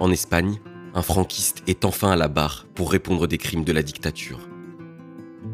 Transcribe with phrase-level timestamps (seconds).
[0.00, 0.58] En Espagne,
[0.92, 4.48] un franquiste est enfin à la barre pour répondre des crimes de la dictature.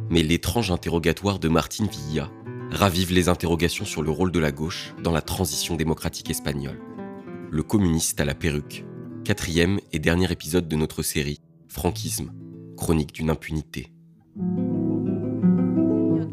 [0.08, 2.30] Mais l'étrange interrogatoire de Martin Villa
[2.70, 6.80] ravive les interrogations sur le rôle de la gauche dans la transition démocratique espagnole.
[7.50, 8.84] Le communiste à la perruque,
[9.24, 12.32] quatrième et dernier épisode de notre série Franquisme,
[12.76, 13.92] chronique d'une impunité.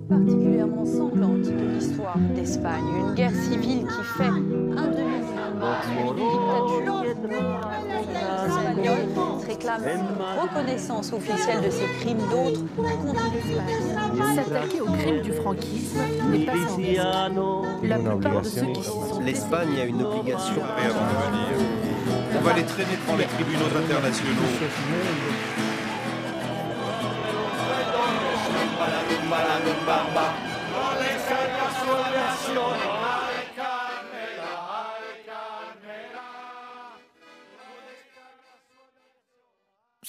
[0.10, 5.28] particulièrement sanglante de l'histoire d'Espagne, une guerre civile qui fait un demi-mois
[9.48, 14.36] de dictature espagnole réclame une reconnaissance officielle de ces crimes, d'autres contre l'Espagne.
[14.36, 16.00] S'attaquer aux crimes du franquisme
[16.32, 17.02] n'est pas sans risque.
[17.84, 20.62] La plupart de ceux qui s'y sont L'Espagne a une obligation.
[22.38, 25.67] On va les traîner devant les tribunaux internationaux.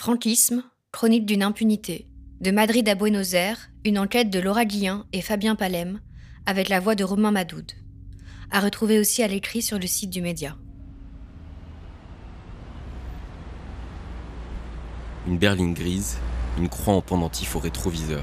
[0.00, 2.06] Franquisme, chronique d'une impunité.
[2.41, 5.98] De Madrid à Buenos Aires, une enquête de Laura Guillain et Fabien Palem,
[6.46, 7.72] avec la voix de Romain Madoud.
[8.52, 10.56] À retrouver aussi à l'écrit sur le site du média.
[15.26, 16.19] Une berline grise,
[16.58, 18.22] une croix en pendentif au rétroviseur.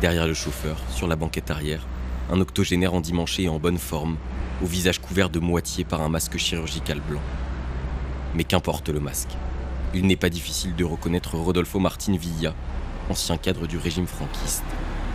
[0.00, 1.84] Derrière le chauffeur, sur la banquette arrière,
[2.30, 4.16] un octogénaire endimanché et en bonne forme,
[4.62, 7.22] au visage couvert de moitié par un masque chirurgical blanc.
[8.36, 9.36] Mais qu'importe le masque.
[9.94, 12.54] Il n'est pas difficile de reconnaître Rodolfo Martin Villa,
[13.08, 14.64] ancien cadre du régime franquiste,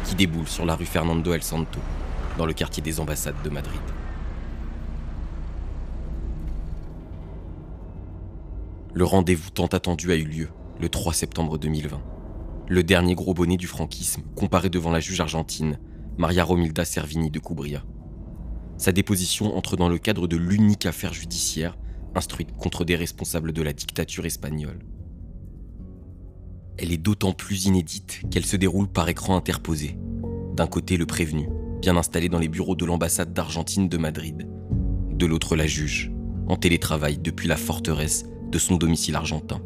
[0.06, 1.80] qui déboule sur la rue Fernando El Santo,
[2.38, 3.80] dans le quartier des ambassades de Madrid.
[8.96, 12.02] Le rendez-vous tant attendu a eu lieu le 3 septembre 2020.
[12.68, 15.80] Le dernier gros bonnet du franquisme comparé devant la juge argentine,
[16.18, 17.84] Maria Romilda Servini de Cubria.
[18.78, 21.78] Sa déposition entre dans le cadre de l'unique affaire judiciaire
[22.16, 24.80] instruite contre des responsables de la dictature espagnole.
[26.78, 29.98] Elle est d'autant plus inédite qu'elle se déroule par écran interposé.
[30.56, 31.48] D'un côté le prévenu,
[31.82, 34.48] bien installé dans les bureaux de l'ambassade d'Argentine de Madrid.
[35.12, 36.12] De l'autre la juge,
[36.48, 39.62] en télétravail depuis la forteresse de son domicile argentin.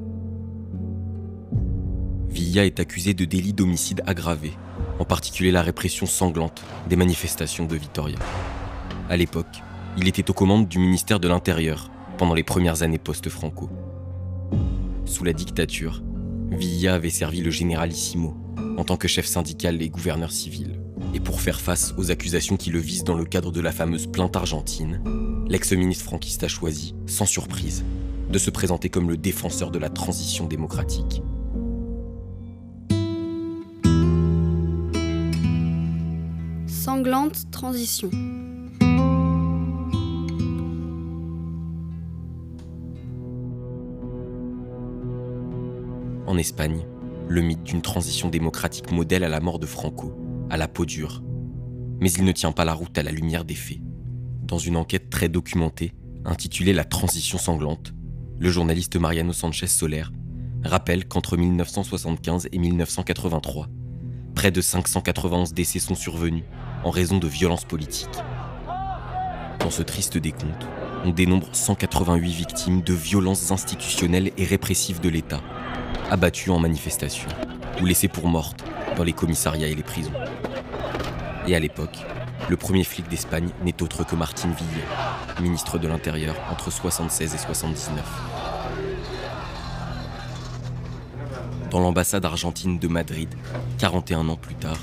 [2.30, 4.52] Villa est accusé de délit d'homicide aggravé,
[5.00, 8.20] en particulier la répression sanglante des manifestations de Vitoria.
[9.10, 9.64] À l'époque,
[9.98, 13.70] il était aux commandes du ministère de l'Intérieur pendant les premières années post-Franco.
[15.06, 16.02] Sous la dictature,
[16.52, 18.36] Villa avait servi le généralissimo
[18.78, 20.80] en tant que chef syndical et gouverneur civil.
[21.14, 24.08] Et pour faire face aux accusations qui le visent dans le cadre de la fameuse
[24.08, 25.02] plainte argentine,
[25.48, 27.84] l'ex-ministre franquiste a choisi, sans surprise,
[28.32, 31.22] de se présenter comme le défenseur de la transition démocratique.
[36.68, 38.10] Sanglante transition.
[46.28, 46.86] En Espagne,
[47.30, 50.14] le mythe d'une transition démocratique modèle à la mort de Franco,
[50.50, 51.24] à la peau dure.
[52.02, 53.80] Mais il ne tient pas la route à la lumière des faits.
[54.44, 55.94] Dans une enquête très documentée,
[56.26, 57.94] intitulée La transition sanglante,
[58.40, 60.04] le journaliste Mariano Sanchez Soler
[60.66, 63.70] rappelle qu'entre 1975 et 1983,
[64.36, 66.44] près de 591 décès sont survenus
[66.84, 68.20] en raison de violences politiques.
[69.62, 70.68] Dans ce triste décompte,
[71.06, 75.42] on dénombre 188 victimes de violences institutionnelles et répressives de l'État,
[76.10, 77.30] abattues en manifestation
[77.82, 78.64] ou laissées pour mortes
[78.96, 80.12] dans les commissariats et les prisons.
[81.48, 81.98] Et à l'époque,
[82.50, 84.86] le premier flic d'Espagne n'est autre que Martin Villa,
[85.42, 88.04] ministre de l'Intérieur entre 76 et 79.
[91.70, 93.30] Dans l'ambassade argentine de Madrid,
[93.78, 94.80] 41 ans plus tard,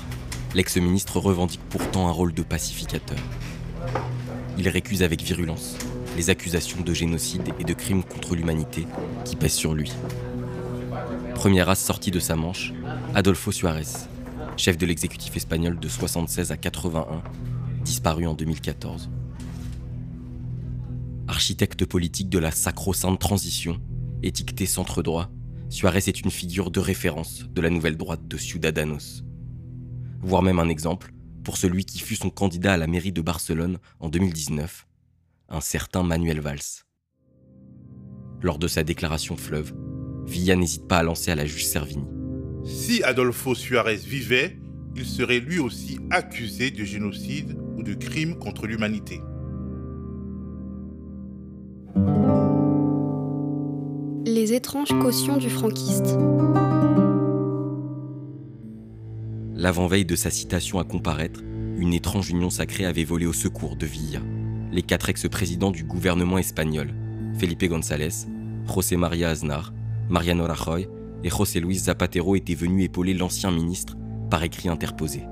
[0.53, 3.17] l'ex-ministre revendique pourtant un rôle de pacificateur.
[4.57, 5.75] Il récuse avec virulence
[6.15, 8.87] les accusations de génocide et de crimes contre l'humanité
[9.25, 9.91] qui pèsent sur lui.
[11.45, 12.73] Première as sortie de sa manche,
[13.13, 13.85] Adolfo Suarez,
[14.57, 17.21] chef de l'exécutif espagnol de 76 à 81,
[17.83, 19.11] disparu en 2014.
[21.27, 23.79] Architecte politique de la sacro-sainte transition,
[24.23, 25.29] étiqueté centre droit,
[25.69, 29.23] Suarez est une figure de référence de la nouvelle droite de Ciudadanos.
[30.21, 31.13] Voire même un exemple
[31.43, 34.87] pour celui qui fut son candidat à la mairie de Barcelone en 2019,
[35.49, 36.87] un certain Manuel Valls.
[38.41, 39.75] Lors de sa déclaration fleuve,
[40.25, 42.05] Villa n'hésite pas à lancer à la juge Servini.
[42.63, 44.57] Si Adolfo Suarez vivait,
[44.95, 49.21] il serait lui aussi accusé de génocide ou de crime contre l'humanité.
[54.25, 56.17] Les étranges cautions du franquiste.
[59.53, 61.41] L'avant-veille de sa citation à comparaître,
[61.77, 64.19] une étrange union sacrée avait volé au secours de Villa.
[64.71, 66.93] Les quatre ex-présidents du gouvernement espagnol,
[67.37, 68.27] Felipe González,
[68.67, 69.73] José María Aznar,
[70.09, 70.87] Mariano Rajoy
[71.23, 73.95] et José Luis Zapatero étaient venus épauler l'ancien ministre
[74.29, 75.23] par écrit interposé.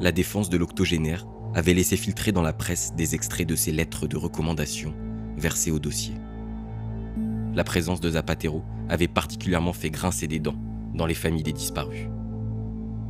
[0.00, 4.08] La défense de l'octogénaire avait laissé filtrer dans la presse des extraits de ses lettres
[4.08, 4.92] de recommandation
[5.36, 6.14] versées au dossier.
[7.54, 10.58] La présence de Zapatero avait particulièrement fait grincer des dents
[10.94, 12.08] dans les familles des disparus.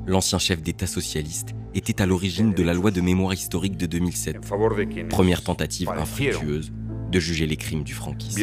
[0.06, 4.38] L'ancien chef d'État socialiste était à l'origine de la loi de mémoire historique de 2007,
[5.08, 6.72] première tentative infructueuse
[7.10, 8.38] de juger les crimes du franquisme.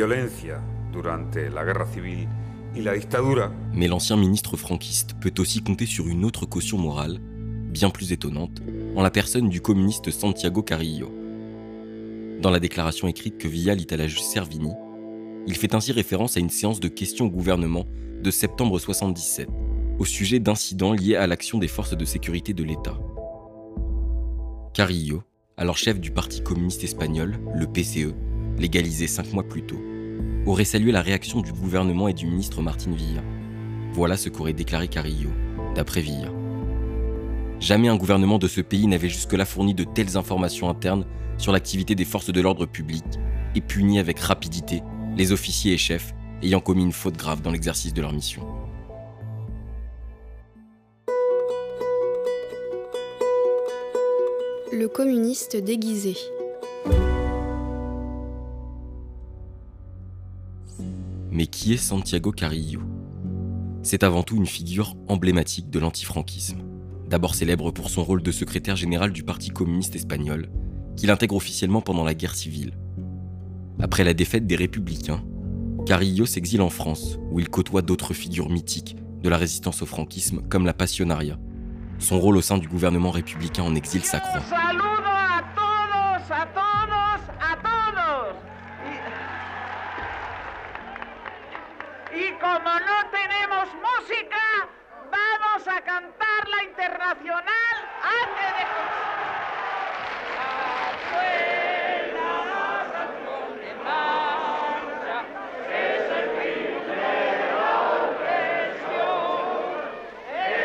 [3.73, 7.19] Mais l'ancien ministre franquiste peut aussi compter sur une autre caution morale,
[7.69, 8.61] bien plus étonnante,
[8.95, 11.11] en la personne du communiste Santiago Carrillo.
[12.41, 14.71] Dans la déclaration écrite que Villa lit à la juge Servini,
[15.47, 17.85] il fait ainsi référence à une séance de questions au gouvernement
[18.21, 19.49] de septembre 77,
[19.99, 22.97] au sujet d'incidents liés à l'action des forces de sécurité de l'État.
[24.73, 25.23] Carrillo,
[25.57, 28.13] alors chef du Parti communiste espagnol, le PCE,
[28.57, 29.81] légalisé cinq mois plus tôt,
[30.45, 33.21] aurait salué la réaction du gouvernement et du ministre Martin Villa.
[33.93, 35.29] Voilà ce qu'aurait déclaré Carrillo,
[35.75, 36.29] d'après Villa.
[37.59, 41.05] Jamais un gouvernement de ce pays n'avait jusque-là fourni de telles informations internes
[41.37, 43.03] sur l'activité des forces de l'ordre public
[43.55, 44.81] et puni avec rapidité
[45.15, 48.41] les officiers et chefs ayant commis une faute grave dans l'exercice de leur mission.
[54.71, 56.15] Le communiste déguisé.
[61.31, 62.81] Mais qui est Santiago Carrillo?
[63.83, 66.59] C'est avant tout une figure emblématique de l'antifranquisme.
[67.09, 70.49] D'abord célèbre pour son rôle de secrétaire général du Parti communiste espagnol,
[70.95, 72.77] qu'il intègre officiellement pendant la guerre civile.
[73.79, 75.23] Après la défaite des républicains,
[75.85, 80.41] Carrillo s'exile en France, où il côtoie d'autres figures mythiques de la résistance au franquisme,
[80.49, 81.37] comme la Passionaria.
[81.99, 84.41] Son rôle au sein du gouvernement républicain en exil s'accroît.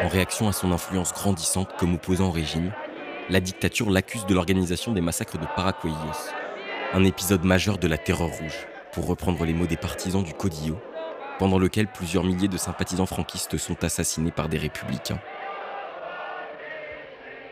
[0.03, 2.73] En réaction à son influence grandissante comme opposant au régime,
[3.29, 6.31] la dictature l'accuse de l'organisation des massacres de Paracuellos,
[6.93, 10.77] un épisode majeur de la terreur rouge, pour reprendre les mots des partisans du Codillo,
[11.38, 15.21] pendant lequel plusieurs milliers de sympathisants franquistes sont assassinés par des républicains.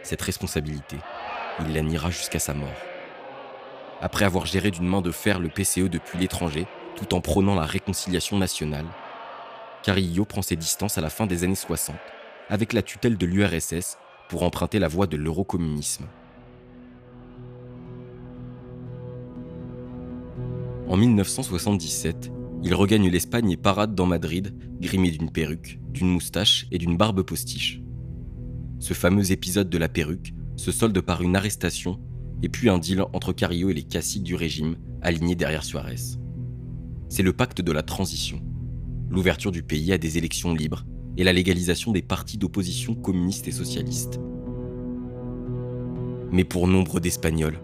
[0.02, 0.96] Cette responsabilité,
[1.60, 2.69] il la niera jusqu'à sa mort.
[4.00, 6.66] Après avoir géré d'une main de fer le PCE depuis l'étranger,
[6.96, 8.86] tout en prônant la réconciliation nationale,
[9.82, 11.96] Carrillo prend ses distances à la fin des années 60
[12.48, 13.98] avec la tutelle de l'URSS
[14.28, 16.06] pour emprunter la voie de l'eurocommunisme.
[20.88, 22.31] En 1977,
[22.64, 27.22] il regagne l'Espagne et parade dans Madrid, grimé d'une perruque, d'une moustache et d'une barbe
[27.22, 27.82] postiche.
[28.78, 32.00] Ce fameux épisode de la perruque se solde par une arrestation
[32.43, 36.16] et puis un deal entre Carrillo et les caciques du régime alignés derrière Suarez.
[37.11, 38.40] C'est le pacte de la transition,
[39.10, 40.87] l'ouverture du pays à des élections libres
[41.19, 44.19] et la légalisation des partis d'opposition communistes et socialistes.
[46.32, 47.60] Mais pour nombre d'Espagnols,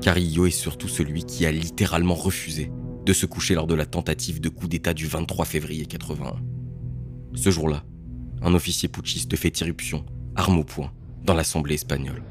[0.00, 2.72] Carrillo est surtout celui qui a littéralement refusé
[3.08, 6.34] de se coucher lors de la tentative de coup d'État du 23 février 81.
[7.34, 7.82] Ce jour-là,
[8.42, 10.04] un officier putschiste fait irruption,
[10.36, 10.92] arme au poing,
[11.24, 12.22] dans l'Assemblée espagnole.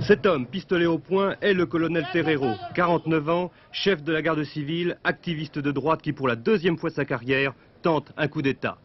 [0.00, 4.42] Cet homme, pistolet au poing, est le colonel Terrero, 49 ans, chef de la garde
[4.44, 8.40] civile, activiste de droite qui, pour la deuxième fois de sa carrière, tente un coup
[8.40, 8.78] d'État.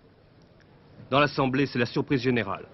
[1.10, 2.66] Dans l'Assemblée, c'est la surprise générale.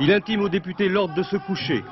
[0.00, 1.84] Il intime aux députés l'ordre de se coucher.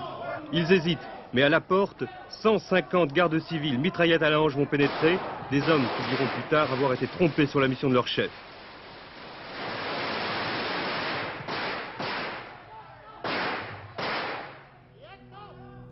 [0.52, 0.98] Ils hésitent,
[1.36, 2.02] mais à la porte,
[2.42, 5.18] 150 gardes civils mitraillettes à la hanche vont pénétrer,
[5.50, 8.30] des hommes qui diront plus tard avoir été trompés sur la mission de leur chef.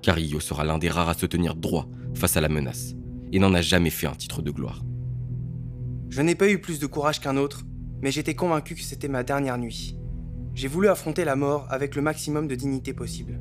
[0.00, 2.94] Carrillo sera l'un des rares à se tenir droit face à la menace
[3.30, 4.80] et n'en a jamais fait un titre de gloire.
[6.08, 7.64] Je n'ai pas eu plus de courage qu'un autre,
[8.00, 9.98] mais j'étais convaincu que c'était ma dernière nuit.
[10.54, 13.40] J'ai voulu affronter la mort avec le maximum de dignité possible.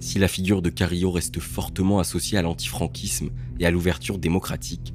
[0.00, 3.28] Si la figure de Carrillo reste fortement associée à l'antifranquisme
[3.58, 4.94] et à l'ouverture démocratique,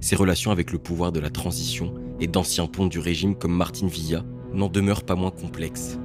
[0.00, 3.86] ses relations avec le pouvoir de la transition et d'anciens ponts du régime comme Martin
[3.86, 5.98] Villa n'en demeurent pas moins complexes.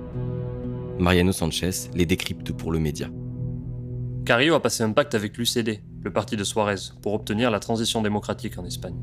[1.00, 3.10] Mariano Sanchez les décrypte pour le média.
[4.26, 8.04] Carrillo a passé un pacte avec l'UCD, le parti de Suarez, pour obtenir la transition
[8.04, 8.98] démocratique en Espagne.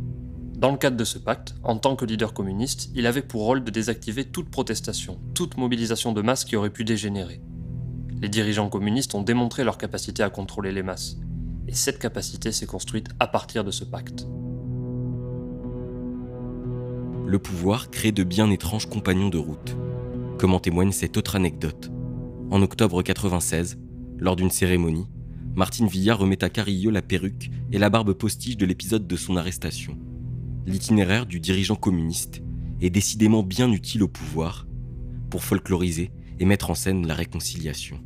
[0.56, 3.64] Dans le cadre de ce pacte, en tant que leader communiste, il avait pour rôle
[3.64, 7.40] de désactiver toute protestation, toute mobilisation de masse qui aurait pu dégénérer.
[8.26, 11.16] Les dirigeants communistes ont démontré leur capacité à contrôler les masses,
[11.68, 14.26] et cette capacité s'est construite à partir de ce pacte.
[17.24, 19.76] Le pouvoir crée de bien étranges compagnons de route,
[20.38, 21.92] comme en témoigne cette autre anecdote.
[22.50, 23.78] En octobre 96,
[24.18, 25.06] lors d'une cérémonie,
[25.54, 29.36] Martine Villa remet à Carillo la perruque et la barbe postiche de l'épisode de son
[29.36, 29.96] arrestation.
[30.66, 32.42] L'itinéraire du dirigeant communiste
[32.80, 34.66] est décidément bien utile au pouvoir
[35.30, 38.00] pour folkloriser et mettre en scène la réconciliation.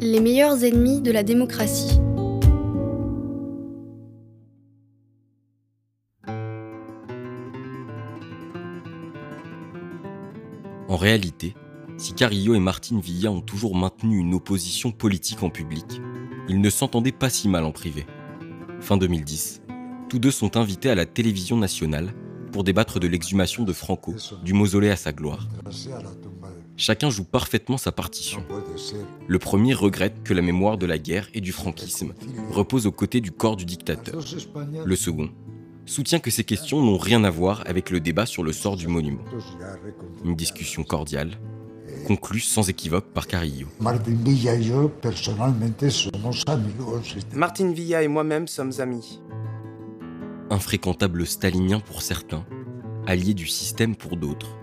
[0.00, 1.98] Les meilleurs ennemis de la démocratie.
[10.88, 11.54] En réalité,
[11.96, 16.00] si Carillo et Martine Villa ont toujours maintenu une opposition politique en public,
[16.48, 18.06] ils ne s'entendaient pas si mal en privé.
[18.80, 19.62] Fin 2010,
[20.08, 22.14] tous deux sont invités à la télévision nationale
[22.52, 24.14] pour débattre de l'exhumation de Franco,
[24.44, 25.48] du mausolée à sa gloire.
[26.78, 28.44] Chacun joue parfaitement sa partition.
[29.26, 32.14] Le premier regrette que la mémoire de la guerre et du franquisme
[32.50, 34.22] repose aux côtés du corps du dictateur.
[34.84, 35.28] Le second
[35.86, 38.86] soutient que ces questions n'ont rien à voir avec le débat sur le sort du
[38.86, 39.24] monument.
[40.24, 41.32] Une discussion cordiale,
[42.06, 43.66] conclue sans équivoque par Carillo.
[47.34, 49.20] Martin Villa et moi-même sommes amis.
[50.50, 52.44] Infréquentable stalinien pour certains,
[53.04, 54.58] allié du système pour d'autres.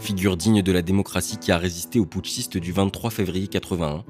[0.00, 4.04] Figure digne de la démocratie qui a résisté aux putschistes du 23 février 81,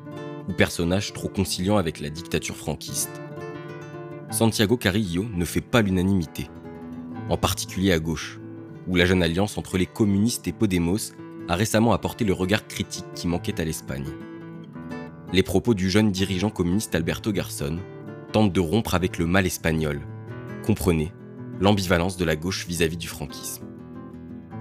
[0.48, 3.20] ou personnage trop conciliant avec la dictature franquiste.
[4.30, 6.48] Santiago Carillo ne fait pas l'unanimité,
[7.28, 8.40] en particulier à gauche,
[8.88, 11.12] où la jeune alliance entre les communistes et Podemos
[11.48, 14.08] a récemment apporté le regard critique qui manquait à l'Espagne.
[15.32, 17.78] Les propos du jeune dirigeant communiste Alberto Garçon
[18.32, 20.00] tentent de rompre avec le mal espagnol.
[20.64, 21.12] Comprenez
[21.60, 23.71] l'ambivalence de la gauche vis-à-vis du franquisme.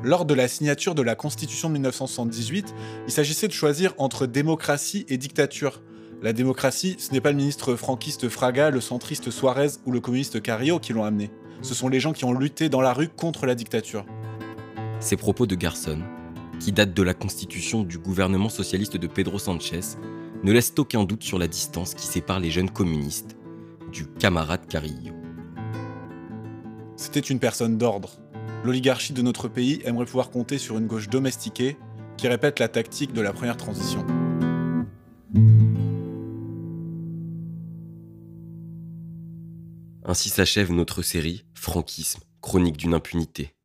[0.03, 2.73] Lors de la signature de la Constitution de 1978,
[3.05, 5.83] il s'agissait de choisir entre démocratie et dictature.
[6.23, 10.41] La démocratie, ce n'est pas le ministre franquiste Fraga, le centriste Suarez ou le communiste
[10.41, 11.29] Carrillo qui l'ont amené.
[11.61, 14.05] Ce sont les gens qui ont lutté dans la rue contre la dictature.
[14.99, 15.99] Ces propos de Garçon,
[16.59, 19.81] qui datent de la constitution du gouvernement socialiste de Pedro Sanchez,
[20.43, 23.35] ne laissent aucun doute sur la distance qui sépare les jeunes communistes
[23.91, 25.13] du camarade Carrillo.
[26.95, 28.17] C'était une personne d'ordre.
[28.63, 31.77] L'oligarchie de notre pays aimerait pouvoir compter sur une gauche domestiquée
[32.17, 34.05] qui répète la tactique de la première transition.
[40.05, 43.55] Ainsi s'achève notre série Franquisme, chronique d'une impunité.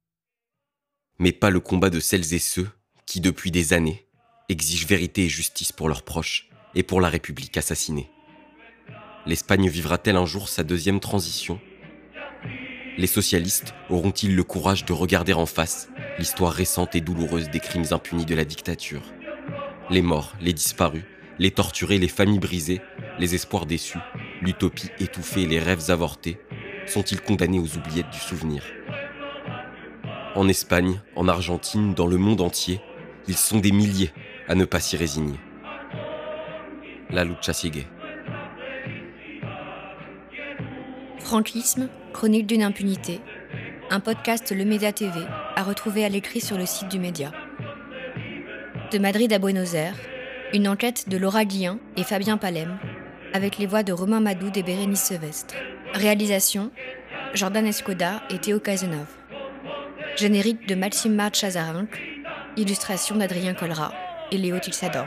[1.19, 2.69] Mais pas le combat de celles et ceux
[3.05, 4.07] qui, depuis des années,
[4.49, 8.09] exigent vérité et justice pour leurs proches et pour la République assassinée.
[9.26, 11.61] L'Espagne vivra-t-elle un jour sa deuxième transition?
[12.99, 17.85] Les socialistes auront-ils le courage de regarder en face l'histoire récente et douloureuse des crimes
[17.91, 19.03] impunis de la dictature?
[19.91, 21.05] Les morts, les disparus,
[21.38, 22.81] les torturés, les familles brisées,
[23.19, 23.99] les espoirs déçus,
[24.41, 26.38] l'utopie étouffée les rêves avortés,
[26.87, 28.62] sont-ils condamnés aux oubliettes du souvenir?
[30.35, 32.81] En Espagne, en Argentine, dans le monde entier,
[33.29, 34.12] ils sont des milliers
[34.49, 35.38] à ne pas s'y résigner.
[37.11, 37.87] La lucha sigue.
[41.19, 43.20] Franquisme, chronique d'une impunité.
[43.90, 45.20] Un podcast Le Média TV
[45.54, 47.30] à retrouver à l'écrit sur le site du Média.
[48.90, 49.99] De Madrid à Buenos Aires,
[50.54, 52.78] une enquête de Laura Guillain et Fabien Palem,
[53.35, 55.56] avec les voix de Romain Madoud et Bérénice Sevestre.
[55.92, 56.70] Réalisation
[57.35, 59.14] Jordan Escoda et Théo Cazenove.
[60.16, 62.00] Générique de Maxime Marchazarinck,
[62.56, 63.92] illustration d'Adrien Colra
[64.32, 65.06] et Léo Tilsador.